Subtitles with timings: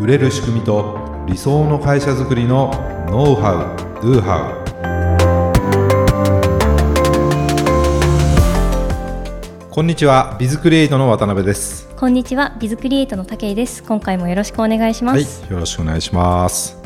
[0.00, 2.70] 売れる仕組みと理想の会社づくりの
[3.10, 4.52] ノウハウ・ドゥハ
[9.66, 11.88] ウこんにちはビズクリエイトの渡辺です。
[11.96, 13.82] こんにちはビズクリエイトの武井です。
[13.82, 15.40] 今回もよろしくお願いします。
[15.42, 16.76] はいよろしくお願いします。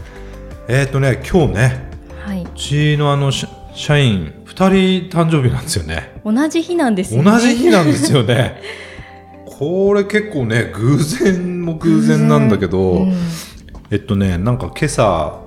[0.67, 1.91] えっ、ー、とね今日ね、
[2.25, 3.47] はい、うちのあの社
[3.99, 6.19] 員2人誕生日なんですよね。
[6.25, 7.31] 同じ日なんですよね。
[7.31, 8.63] 同じ日なんですよね
[9.63, 13.15] これ結構ね偶然も偶然なんだけど、うん、
[13.93, 15.41] えっとねなんか今朝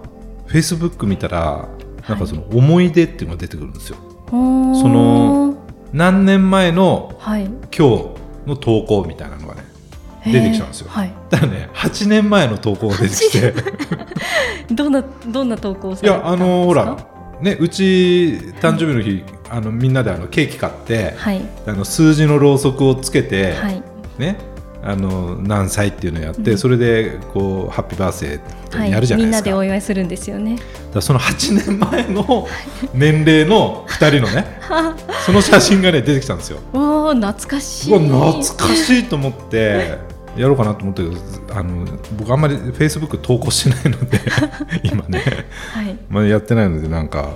[0.46, 1.68] フェイスブック見たら
[2.08, 3.98] なんかその思い出っていうのが出てくるんですよ。
[3.98, 5.58] はい、その
[5.92, 7.78] 何年前の今日
[8.48, 9.64] の投稿みたいなのがね、
[10.23, 10.88] 出てきちゃうんですよ。
[10.90, 13.54] はい、だからね8年前の投稿が出てきて。
[14.72, 16.98] どんなどんな投稿いやあのほら
[17.42, 23.84] ねうち誕生日の日、はい、あのみんなであのケーキ買って、はい、あの数字のろうそくをつけて、はい
[24.18, 24.38] ね
[24.84, 30.59] あの何歳っていうのをやって、うん、それでこうハッピーバースデーやるじゃないですか、はい、みんなでお祝いするんですよね。
[30.94, 32.48] だその8年前の
[32.94, 34.59] 年齢の2人のね
[35.26, 36.59] その写真がね出てきたんですよ。
[36.72, 37.98] お懐かしい。
[37.98, 39.98] 懐かしいと思って
[40.38, 41.02] やろうかなと思って
[41.52, 41.86] あの
[42.17, 44.20] 僕あんまりフェイスブック投稿してないので
[44.84, 45.23] 今ね、
[45.73, 47.30] はい、まあやってないのでなんか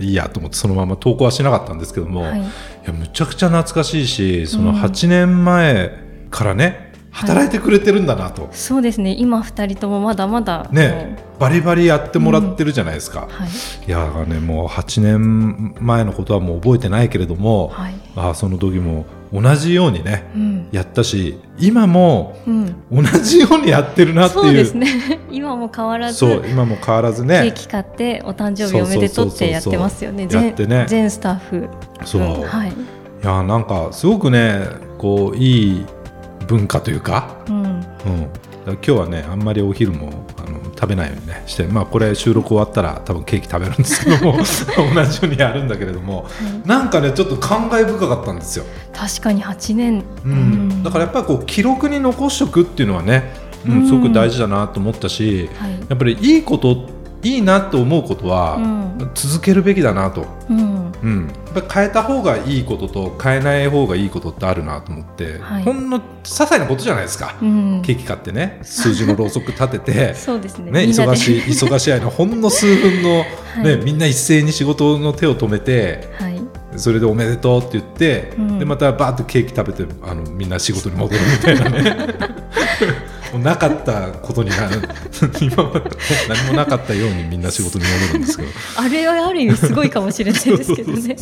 [0.00, 2.42] いいやと思ってそのまま投稿はしなかったんですけども、はい、い
[2.86, 5.92] やむちゃくちゃ懐かしいしその8年前、
[6.30, 9.14] からね働いてくれてるんだなと、はい、そうですね。
[9.16, 13.28] 今2人ともまだまだねバリバリやってもらってるじゃないですか、うん。
[13.28, 13.48] はい、
[13.86, 22.36] いやねもう8年前のことはもう覚えてないけれども、はい、あその時も同じようにね、うん、やったし今も
[22.90, 25.20] 同じようにやってるなっていう、うん、そうですね。
[25.30, 27.42] 今も変わらずそう今も変わらずね。
[27.42, 30.26] ケーキ買ってお誕生日おめでとうってやってますよね。
[30.28, 30.86] やってね。
[30.88, 31.68] 全スタッフ。
[32.04, 32.72] そう、はい、い
[33.24, 34.62] やなんかすごくね
[34.98, 35.86] こういい
[36.46, 37.64] 文化というか,、うん。
[37.64, 37.84] うん、
[38.64, 44.38] 今日はねあんまりお昼もあの食べないようにねして、まあ、これ収録終わったら多分ケーキ食べるんですけども
[44.94, 46.28] 同じようにやるんだけれども、は
[46.64, 48.64] い、なんかねちょっと感慨深かったんですよ。
[48.92, 53.32] 確かに8年、うん、だからやっぱりこう記録に残しておくっていうのはね、
[53.66, 56.88] うん、すごく大事だなと思ったし、はい、やっぱりいいこと
[57.22, 58.58] いいなと思うことは
[59.14, 70.14] 続けるべきだなと、うん、うん、やっぱ変えた方がいいことと変えない方がいいことってあるなと思って、はい、ほんの些細なことじゃないですか、うん、ケーキ買ってね数字のろうそく立てて。
[70.16, 73.26] そうですね、ね、忙しい忙しい間ほんの数分の、ね、
[73.62, 76.40] はい、みんな一斉に仕事の手を止めて、はい、
[76.76, 82.14] それでおめでとうって言って、うん、でまたバーッとケーキ食べてあのみんな仕事に戻るみたいなね
[83.38, 84.82] なかったことになる。
[85.40, 85.90] 今まで
[86.28, 88.48] 何もなかったようにみんな仕事に戻るんですけど。
[88.76, 91.16] あれはある意味すごいかもしれないですけどね。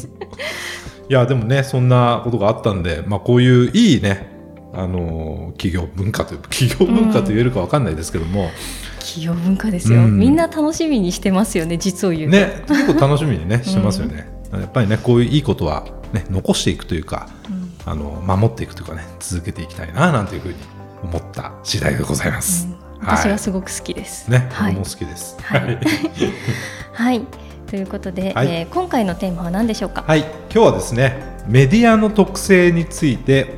[1.09, 4.31] いやでもねそんなことがあったんで、まあ、こういういいね
[4.73, 8.49] あの企業文化という企業文化と言えるか分かんないですけども、うん、
[8.99, 12.37] 企業文化ですよ、うん、みんな楽しみにしてますよね実を言うと。
[12.37, 15.85] ね結構楽しみにね してますよね、うん、やっぱりねこういういいことは
[16.15, 17.29] ね残していくというか、
[17.87, 20.55] あの守っていくというかね続けていきたいななんていうふうに
[21.03, 22.69] 思った次第でございます。
[23.01, 24.31] うん、私はすごく好きです。
[24.31, 25.37] ね、はい、僕も好きです。
[25.43, 25.79] はい。
[26.93, 27.27] はい。
[27.67, 30.05] ということで、はい、えー、今回のテーマは何でしょうか？
[30.07, 30.21] はい。
[30.21, 33.55] 今日はですね、メディアの特性について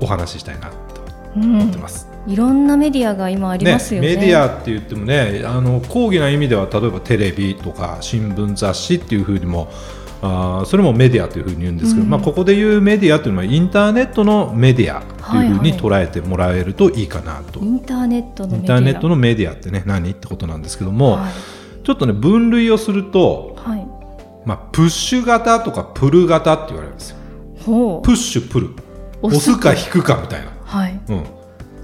[0.00, 0.74] お話ししたいなと
[1.36, 2.08] 思ってます。
[2.26, 9.70] うん、いろんなメディアが今ありますよね、ね、メディアって言ってもねあの講義な意味では例えばテレビとか新聞雑誌っていうふうにも
[10.24, 18.60] あそれもメディアというふうに言うんですけど、うん、まあ、ここで言うメディアというのはインターネットのメディアというふうに捉えてもらえるといいかなと、はいはい、インターネットのメディア。
[18.60, 21.32] インターネットのメディアってね何ってことなんですけども、はい、
[21.84, 23.86] ちょっとね分類をすると、はい。
[24.44, 27.16] まあ、プッシュ型とかプル型って言われるんですよ。
[28.02, 28.70] プッシュプル。
[29.22, 31.00] 押すか引くかみたいな、はい。
[31.08, 31.16] うん、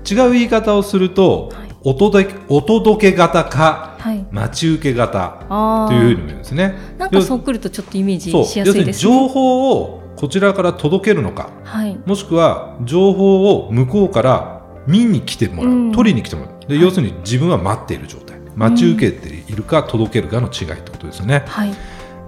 [0.09, 5.44] 違う言い方をすると、はいお届けお届け型か、はい、待ち受け型
[5.89, 6.75] というふうにも言うんですね。
[6.99, 16.60] なんかそうくるとちょっとイメージしやすいです、ね、情報をこちらから届けるのか、はい、もしくは情報を向こうから見に来てもらう、うん、取りに来てもらう。
[16.69, 18.39] で、はい、要するに自分は待っている状態。
[18.57, 21.45] 待ち受けているか届けるかの違いってことですよね。
[21.47, 21.72] はい、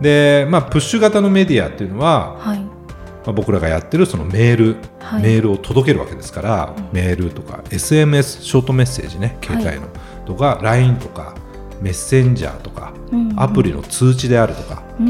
[0.00, 2.69] で、まあ、プッシュ型のメディアっていうのは、はい
[3.24, 9.88] まあ、僕らがやってるそのメール、はい、メールを届けるわけですから、うん、メールとか SMS ショートメッセージね携帯の、は
[10.24, 11.34] い、とか LINE とか
[11.80, 15.08] メッセンジャーとか、うんうん、アプリの通知であるとか、うん、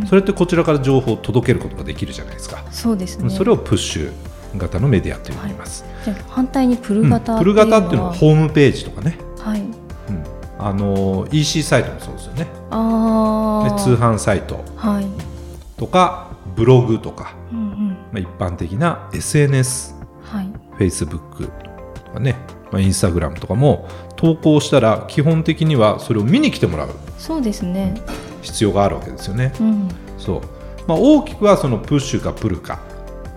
[0.00, 2.64] うん、それってこちらから情報を届けることができるじゃないですか。
[2.70, 3.30] そうですね。
[3.30, 4.12] それをプッシュ
[4.56, 9.60] 型のメディアと言います、はい、反対にプル型、うん、プル型っていうのはホームページとかね、はい。
[9.60, 9.68] うん、
[10.58, 12.46] あの EC サイトもそうですよね。
[12.70, 15.06] あ通販サイト、はい、
[15.78, 17.34] とかブログとか、
[18.12, 21.48] まあ、一般的な SNS、はい、Facebook
[22.04, 22.36] とかね、
[22.70, 26.90] まあ、インスタグラムとかも投稿したら基本的にはそれを見に来てもらう。
[27.18, 27.94] そうですね。
[28.42, 29.52] 必要があるわけですよね。
[29.60, 29.88] うん、
[30.18, 30.40] そう。
[30.86, 32.80] まあ、大きくはそのプッシュかプルか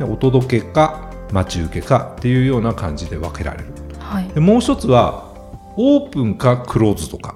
[0.01, 3.66] お届けか待ち受けかっていうような感じで分けられる、
[4.00, 5.31] はい、でもう一つは
[5.77, 7.36] オープンかクローズとか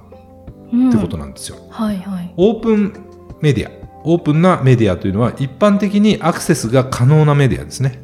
[0.68, 2.92] ってことなんですよ、うん、はいはい、オープン
[3.40, 8.02] メディアオープンなメディアというのは一般的にアクセスが可能なメディアですね、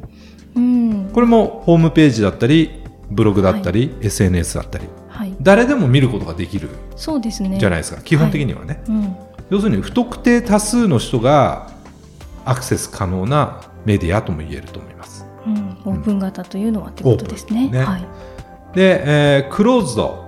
[0.55, 7.57] うん、これもホームページだったりブログだったり、はい、SNS だったり、はい、誰でも見ることができるそうですね。
[7.57, 8.97] じゃないですか基本的にはね、はい。
[8.97, 9.15] うん、
[9.49, 11.71] 要するに不特定多数の人が
[12.45, 18.07] アクセス可能なメディアとも言えると思います、うん、オープン型というのはことですね、ね、はい、
[18.73, 20.27] で、えー、クローズド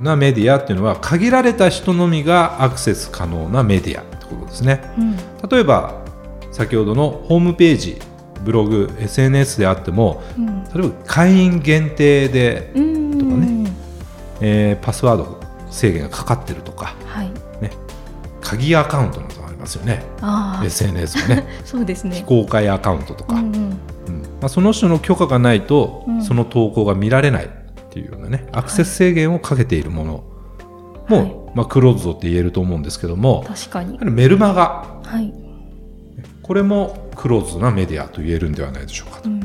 [0.00, 5.16] なメディアっていうのは限られた人のみがアクセス可能なメディアことですね、うん、
[5.48, 6.04] 例えば
[6.52, 7.98] 先ほどのホームページ
[8.44, 12.80] ブログ SNS であっても、うん、例えば会員限定でとか
[13.36, 13.70] ね、
[14.40, 15.40] えー、パスワード
[15.70, 17.30] 制限がかかってるとか、はい、
[17.60, 17.72] ね、
[18.40, 20.02] 鍵アカウントなどありますよね。
[20.64, 21.46] SNS はね。
[21.64, 22.14] そうですね。
[22.16, 23.54] 非公開アカウントとか、うんうん。
[23.54, 23.58] うん。
[23.60, 23.78] ま
[24.42, 27.50] あ、その人の許可がないと、その投稿が見られない
[27.88, 30.24] っていうようなねアクセス制限をかけているもの
[31.08, 33.98] も、はい、まあ、クローズドって言えると思うんですけども確かに。
[34.02, 35.32] メルマガ、はい、
[36.42, 39.28] これもクローズドなメディアと言えるんではないでしょうかと。
[39.28, 39.40] うん。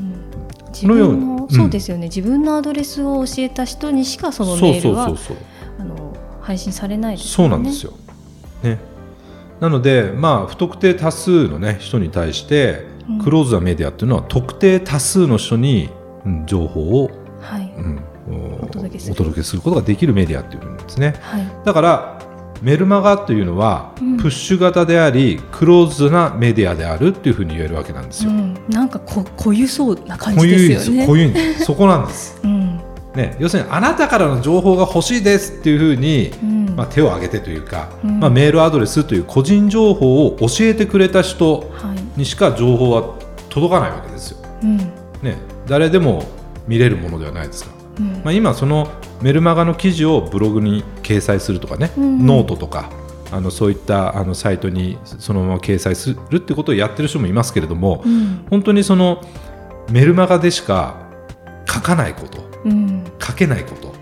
[0.73, 5.15] 自分の、そうですよね、自分のアドレスを教えた人にしかそのメールは
[6.41, 7.31] 配信されないですね。
[7.31, 7.93] そうなんですよ、
[8.63, 8.79] ね、
[9.59, 12.85] なので、まあ、不特定多数の、ね、人に対して、
[13.23, 15.89] クローズなメディアっていうのは特定多数の人に、
[16.25, 17.73] うん、情報を、はい。
[17.77, 17.99] うん、
[19.09, 22.19] お届けすることができるメディアっていうんですね、はい、だから
[22.61, 31.05] メルマガというのは、プッシュ型でありクローズなメディアであるっていうふうに言えるわけなんですよ、うん、なんかこ濃ゆそうな感じですよね。
[31.05, 32.79] 濃ゆいそこなんです、うん。
[33.15, 41.69] ね、要するにあなたからの情報が欲しいですっていうふうに、ん、まあ、手を挙げてというか、うん、まあ、メールアドレスという個人情報を教えてくれた人
[42.15, 43.15] にしか情報は
[43.49, 44.37] 届かないわけですよ。
[45.21, 45.37] ね、
[45.67, 46.23] 誰でも
[46.65, 47.82] 見れるものではないですか。
[48.23, 48.87] まあ、今その
[49.21, 52.03] メルマガの記事をブログに掲載するとかね、うん。
[52.03, 52.89] うん、ノートとか
[53.31, 59.21] あのそういったあのサイトにそのまま掲載するってことをやってる人もいますけれども、うん、本当にその
[59.89, 61.07] メルマガでしか
[61.67, 63.93] 書かないこと、うん、書けないこと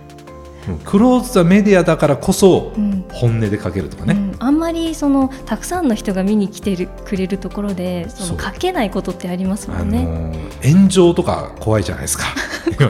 [0.85, 2.71] クローズザメディアだからこそ
[3.11, 12.25] 本音で書けるとかね、あんまりそのたくさんの人が見に来てるくれるところでその書けないことってありますもんね、あのー、炎上とか怖いじゃないですか。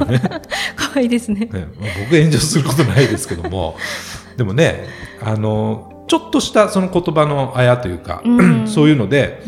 [0.06, 0.22] ね、
[0.92, 1.42] 怖いですね。
[1.52, 1.68] ね、
[2.10, 3.76] 僕炎上することないですけども。
[4.38, 4.86] でもね
[5.22, 9.44] あのちょっとしたその言葉のあやというか、うん、 そういうので、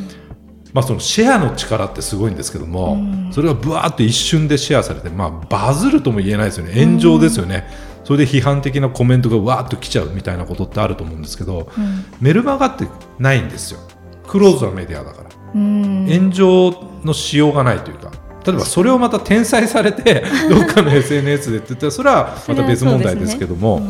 [0.73, 2.97] まあ、そのシェアの力ってすごいんですけども、
[3.31, 6.85] それがぶわーっと一瞬でシェアされて、まあ、バズるとも言えないですよね。
[6.85, 7.65] 炎上ですよね。
[8.03, 12.87] それで批判的なコメントがわーっと来ちゃうみたいなことってあると思うんですけど、うん、メルマガって
[13.19, 13.79] ないんですよ。
[14.27, 15.29] クローズなメディアだから。
[15.53, 16.71] 炎上
[17.03, 18.11] のしようがないというか
[18.45, 23.81] 例えばそれをまた転載されて どっかの SNS でって言ったらそれはまた別問題ですけども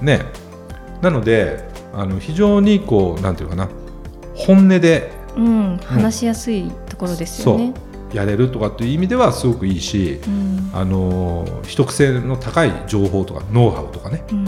[0.00, 0.20] ね,、
[1.00, 1.64] なので
[1.94, 3.68] あの非常にこうなんていうかな
[4.34, 7.72] 本音で、うん、話しやすいところですよね。
[8.12, 14.46] やれるとかっていう意味ではすごくいいし、うん、あの秘匿性の高い情報とかノウハウとかね、うん、うん、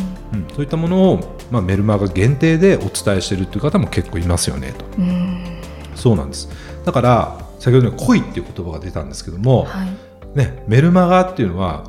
[0.54, 5.58] そういったものを、まあ、メルマガ限定でお伝えしているっていう方も結構いますよねと、うん、
[5.96, 6.48] そうなんです。
[6.84, 11.84] だから先ほどの「恋」っていう言葉が出たんですけども、はい、ね、メルマガっていうのは、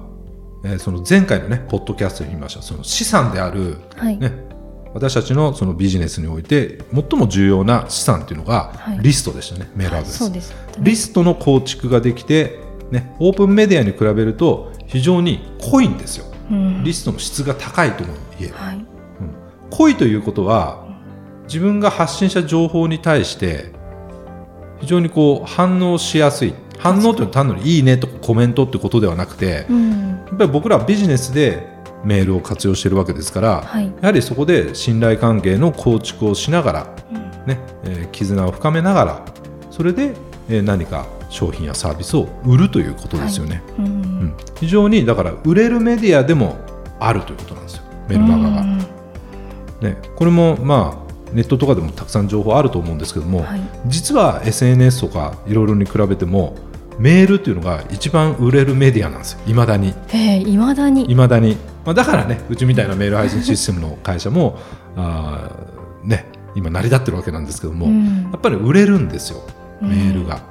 [0.63, 4.31] えー、その前回のねポッドキャストに言いましたその資産である、はい、ね、
[4.93, 10.41] 私たちのそのビジネスにおいて最も重要な資産っていうのがリストでしたね、はい、メールアドレス、はいね、
[10.79, 12.59] リストの構築ができて、
[12.91, 18.75] ね、オープンメディアに比べると非常に濃いんですよ、うん、リストの質が高いとも言える、はい。
[18.75, 18.85] うん、
[19.69, 20.87] 濃いということは
[21.43, 23.76] 自分が発信した情報に対して
[24.79, 26.53] 非常にこう反応しやすい。
[26.77, 31.67] 反応というのは単なるいいねとかコメントってことではなくて、うん、やっぱり僕らはビジネスで
[32.03, 36.95] メールを活用しているわけですから、はい、やはりそこで信頼関係の構築をしながら、
[37.47, 39.25] ねえー、絆を深めながら
[39.71, 40.13] それで、
[40.49, 46.57] えー、何か商品やサービスを売るということですよね、はい、うん、うん、非常にだから売れるメディアでも
[46.99, 47.83] あるということなんですよ。
[48.07, 48.63] メルマガが、
[49.81, 51.06] ね、これもまあ
[51.37, 56.55] ネットとかでもたくさん情報あると思うんですけども、はい、実は SNS とかいろいろに比べても
[56.97, 59.39] メールっていうのが一番売れるメディアなんですよ。
[59.45, 59.93] いまだに。
[60.47, 61.11] いまだに。
[61.11, 61.55] いまだに。
[61.85, 64.57] まあ、だからねうちみたいなメール配信システムの会社も
[64.95, 65.51] あ、
[66.03, 66.25] ね、
[66.55, 69.43] 今成り立ってるわけなんですけども、うん、やっぱり売れるんですよ。
[69.79, 70.41] メールが。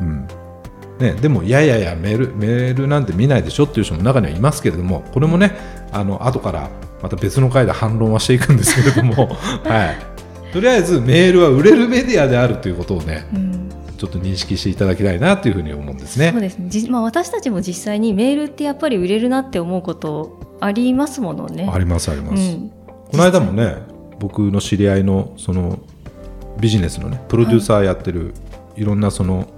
[0.00, 0.26] うん、
[1.00, 5.54] ね、でもいやいやいやメールメールなんて見ないでしょっていう人も中にはいますけれどもこれもね
[5.92, 6.70] あの後から
[7.04, 10.13] また別の回で反論はしていくんですけれども、 はい、
[10.54, 13.68] とりあえずメールは売れるメディアであるということをね、うん、
[13.98, 16.30] ちょっと認識していただきたいなというふうに思うんですね。
[16.30, 16.70] そうですね。
[16.90, 21.68] まあ、私たちも実際にメールってやっぱり売れるなって思うことありますものね。
[21.68, 22.40] ありますあります。
[22.40, 22.70] うん、
[23.10, 23.78] この間もね
[24.20, 25.80] 僕の知り合いのその
[26.60, 28.30] ビジネスのねプロデューサーやってる、は
[28.76, 29.48] い、いろんなその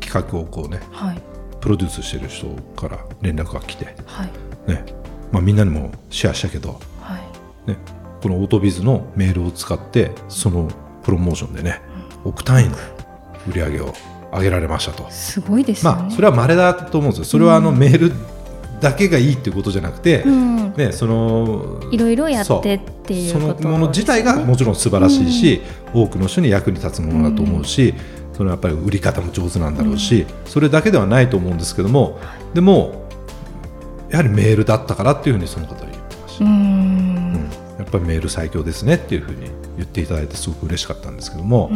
[0.00, 1.22] 企画をこうね、はい、
[1.60, 4.30] プロデュースしてる人から連絡が来て、はい。
[4.66, 4.82] ね。
[5.30, 7.18] まあ、みんなにもシェアしたけど、は
[7.66, 7.70] い。
[7.70, 7.76] ね、
[8.22, 10.68] このオートビズのメールを使ってその
[11.02, 11.80] プロモーションでね、
[12.24, 12.76] うん、億単位の
[13.48, 13.94] 売り上げを
[14.32, 15.10] 上げられましたと。
[15.10, 17.24] すごいです、ね、まあ、それは稀だと思うんですよ。
[17.24, 18.12] それはあのメール
[18.80, 25.62] だけがいいっていうことじゃなくて、うん、ね、そのいろいろやってっていうそのもの自体がもちろん素晴らしいし、
[25.94, 27.94] うん、多くの人に役に立つものだと思うし、
[28.30, 32.18] うん、そのやっぱり売り方も上手なんだろうし、それだけではないと思うんですけども
[32.54, 33.06] でも
[34.08, 36.44] やはりメールだったからっていうふうにその方は言ってました、
[37.90, 41.68] ぱりメール最強ですねっていうふうに言っていただいてすごく嬉しかったんですけども、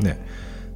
[0.00, 0.24] ね、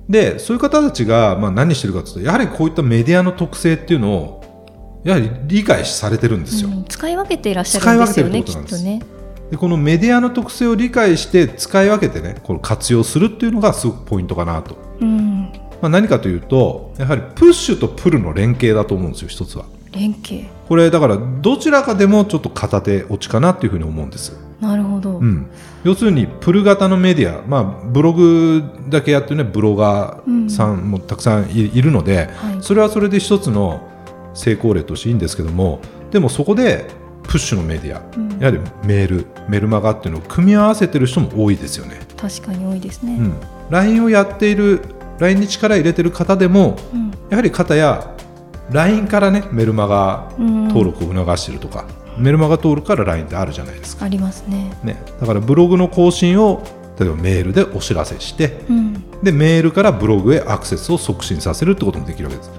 [0.09, 9.03] でそういう方たちがまあ何してるかというとやはりこういったメディアの特性っていうのをやはり理解されてるんですよ、うん、使い分けていらっしゃるんですよねきっとね。
[9.51, 15.53] でこのメディアの特性を理解して使い分けてねこの活用するっていうのがすごくポイントかなと、うん。
[15.83, 19.67] まあ、何かというとやはりプッシュとプルの連携だと思うんですよ一つは。
[19.93, 20.45] 連携。
[20.69, 25.50] これだからどちらかでもちょっと片手落ちかなっていうふうに思うんですなるほど、うん、
[25.83, 33.88] 要するにプル型のメディア、まあ、ブログだけやってるねブロガーさんもたくさんいるので、うんはい、それはそれで一つの
[34.35, 35.81] 成功例としていいんですけども
[36.12, 36.88] でもそこで
[37.25, 42.00] プッシュのメディア、うん、やはりメールメルマガっていうのを組み合わせてる人も多いですよね。
[42.16, 43.35] 確かに多いですね、うん、
[43.71, 44.81] LINE をやっている
[45.19, 48.14] LINE に力入れてる方でも、うん、やはり方や
[48.71, 51.85] LINE からねメルマガ登録を促してるとか、
[52.19, 54.04] メルマガ登録から LINE ってあるじゃないですか。
[54.04, 54.73] ありますね。
[54.85, 55.02] ね。
[55.21, 56.62] だからブログの更新を
[56.99, 58.61] 例えばメールでお知らせして、
[59.23, 62.50] でメールからブログへアクセスを促進させるってこともできるわけです、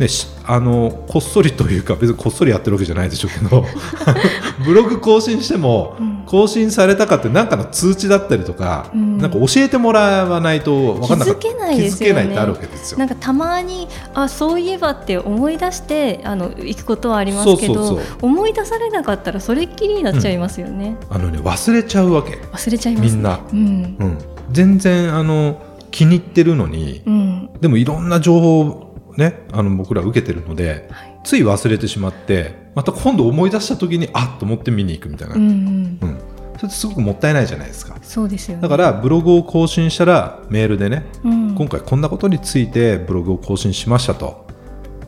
[0.00, 0.06] ね、
[0.46, 3.66] あのこっそりというか別にこっそりやってるわけじゃないでしょうけど
[4.64, 12.24] ブログ更新しても、更新されたかって何かの通知だったりとか、うん、なんか教えてもらわないと分かんなか気づけないですよね。
[12.24, 12.98] ってあるわけですよ。
[12.98, 22.38] なんかたまにあそういえばって思い出してあの行くことはありますけど思い出されなかったらそれっきりになっちゃいますよね、うん、あのね忘れちゃうわけ。
[22.52, 23.96] 忘れちゃいます、ね、みんな、うん。
[23.98, 24.18] うん、
[24.50, 35.98] 全然あの気に入ってるのに、うん、でもいろんな情報ね、あの僕ら受けてるので、はい、つい忘れてしまってまた今度思い出した時にあっと思って見に行くみたいな、うん、うん。
[36.00, 36.18] うん、
[36.56, 37.96] それってすごくもったいないじゃないですか。
[38.02, 44.48] そうですよ、ね、だからブログを更新したらメールでね、うん、今回こんなことについてブログを更新しましたと。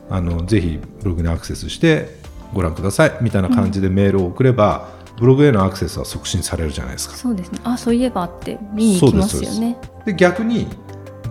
[0.09, 2.17] あのぜひブログにアクセスして
[2.53, 7.15] ご覧くださいみたいな感じでメールを送れば、ブログへのアクセスは促進されるじゃないですか。
[7.15, 7.59] そうですね。
[7.63, 9.77] あそういえばって見に行きますよね。
[10.05, 10.67] で逆に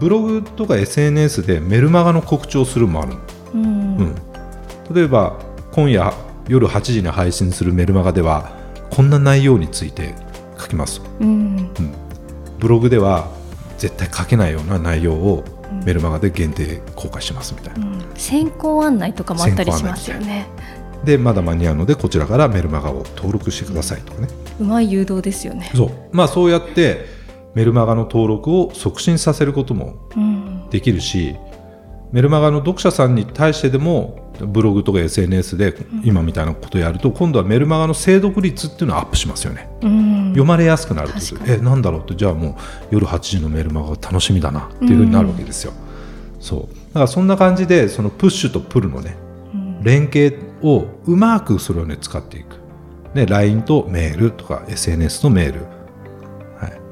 [0.03, 3.15] ブログとか SNS でメルマガの告知をするもある、
[3.55, 4.15] うん、うん、
[4.93, 5.39] 例えば
[5.71, 6.13] 今夜
[6.49, 8.51] 夜8時に配信するメルマガでは
[8.91, 10.17] こんな内容について
[10.59, 11.31] 書きます、うん、う
[11.61, 11.95] ん、
[12.59, 13.31] ブログでは
[13.79, 15.45] 絶対書けないような内容を
[15.85, 20.49] メルマガで限定公開しますみたいな、うん、先行案内とかもあったりしますよね。
[21.05, 24.29] でまだ間に合うのでこちらからメルマガを登録してくださいとかね、
[24.61, 25.71] うまい誘導ですよね。
[25.75, 25.91] そう。
[26.13, 27.22] まあそうやって
[27.55, 30.09] メルマガの登録を促進させることも
[30.71, 31.39] できるし、うん、
[32.13, 41.41] メルマガの読者さんに対してでもブログとか SNS で今みたいなことをやると、うん、今度はメルマガの精読率っていうのはアップしますよね、うん、読まれやすくなるという。
[41.47, 42.55] えなんだろうとじゃあもう
[42.91, 45.73] 夜8時のメルマガが楽しみだなっていうふうになるわけですよ、
[46.41, 46.61] そう。
[46.61, 49.17] だからそんな感じでそのプッシュとプルのね、
[49.83, 52.57] 連携をうまくそれをね使っていく、
[53.15, 55.82] ね、LINE とメールとか SNS とメール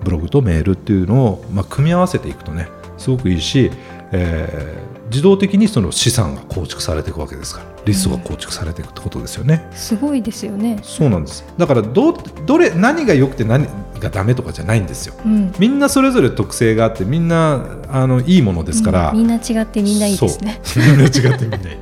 [0.02, 3.71] ブログとメールっていうのを、まあ、組み合わせていくとねすごくいいし、
[4.12, 10.79] え、自動的にその資産が構築されていくわけですからリストが構築されていくってことですよね、うん、すごいですよね。
[10.83, 11.45] そうなんです。
[11.59, 13.67] だからどどれ何が良くて何
[13.99, 20.61] がダメとかじゃないんですよ、うん、みんなそれぞれ特性があってみんなあのいいものですから、うん、みんな違ってみんないいですね。
[20.76, 21.76] みんな違ってみんないい。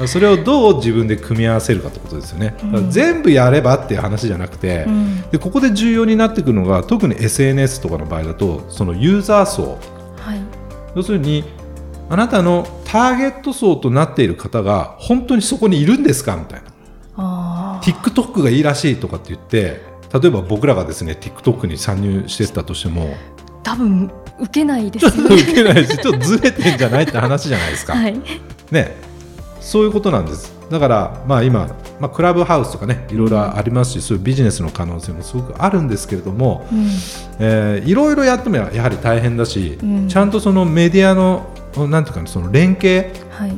[0.06, 9.78] それをどう自分で組み合わせるかってことですよね、うん、全部やればっていう話じゃなくて、うん、でここで重要になってくるのが特に SNS とかの場合だとそのユーザー層、
[10.16, 10.40] はい、
[10.96, 11.44] 要するに
[12.08, 16.36] あなたのターゲット層となっている方が本当にそこにいるんですか？
[16.36, 16.62] みたい
[17.16, 17.80] な。
[17.82, 19.80] TikTok がいいらしいとかって言って
[20.12, 23.14] 例えば僕らがですね TikTok に参入してたとしても
[23.62, 27.94] 多分受けないです、ね、ちょっと受けないし ちょっとずれてんじゃないって話じゃないですか。
[27.94, 28.20] はい、
[28.70, 28.96] ね。
[29.60, 30.52] そういうことなんです。
[30.70, 31.68] だからまあ今、
[32.00, 36.88] まあ、クラブハウスとかねいろいろありますし、うん、そういうビジネスの可能性もすごくあるんですけれども、うん、
[37.38, 41.46] えー、いろいろやってもやはり大変だし、うん、ちゃんとそのメディアの
[41.88, 43.10] なんていうかその連携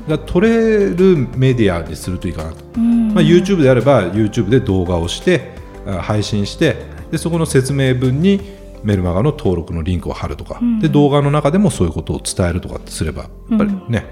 [0.09, 5.53] が取れるメディアにするといいかなと、はい、まあ、YouTube であれば YouTube で動画をして
[6.01, 6.77] 配信して
[7.11, 8.41] でそこの説明文に
[8.83, 14.07] メルマガの登録のリンクを貼るとか、で動画の中でもそういうことを伝えるとかってすればやっぱりね、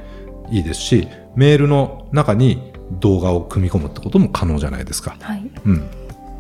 [0.51, 5.17] いいですしメールの中に動画を組み込むってことも可能じゃないですか。
[5.21, 5.91] はい、うん、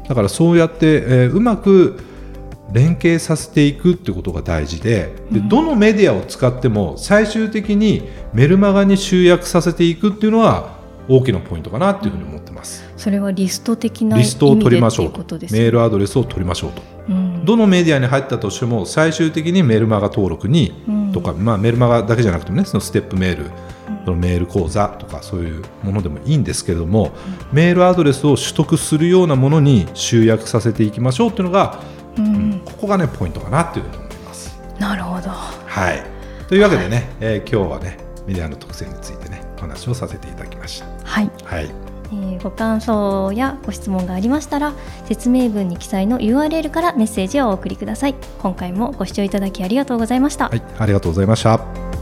[0.09, 2.01] だからそうやって、えー、うまく
[2.75, 8.03] 連携させていくってことが大事ででどのメディアを使っても最終的に
[8.35, 10.75] メルマガに集約させていくっていうのは
[11.09, 12.83] 大きなポイントかなっていうふうに思ってます。
[12.97, 23.51] それはリスト的なリストを取りましょうと、ね、メールアドレスを取りましょうと、うん、どのメディアに入ったとしても最終的にメルマガ登録に、うん、とか、まあ、メルマガだけじゃなくてもねそのステップメール
[24.05, 27.13] そのメール講座とかそういうものでもいいんですけれども、
[27.53, 31.81] メールアドレスを取得するようなものに集約させていきましょうっていうのが、
[32.19, 34.59] うん、ここがねポイントかなっていうふうに思います。
[34.79, 36.03] なるほど、はい、
[36.49, 40.87] というわけでね、はい、えー、今日はねメディアの特性についてねお話をさせていただきました。
[41.05, 41.71] はい、はい。
[42.13, 44.75] えー、ご感想やご質問がありましたら
[45.07, 48.15] 説明文に記載の URL からメッセージをお送りください。
[48.41, 51.94] 今回もご視聴いただきありがとうございました、はい、ありがとうございました